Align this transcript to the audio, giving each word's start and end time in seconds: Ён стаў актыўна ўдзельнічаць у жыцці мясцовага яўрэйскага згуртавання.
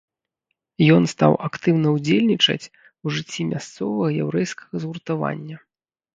Ён 0.95 1.03
стаў 1.13 1.33
актыўна 1.47 1.87
ўдзельнічаць 1.97 2.69
у 2.73 3.15
жыцці 3.19 3.41
мясцовага 3.53 4.09
яўрэйскага 4.23 4.73
згуртавання. 4.87 5.55